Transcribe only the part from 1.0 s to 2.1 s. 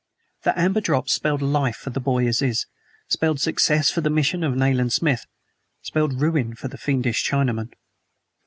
spelled life for the